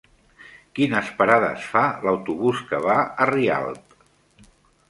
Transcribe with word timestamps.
Quines 0.79 1.11
parades 1.19 1.67
fa 1.75 1.83
l'autobús 2.07 2.65
que 2.73 2.83
va 2.89 2.99
a 3.03 3.29
Rialp? 3.33 3.99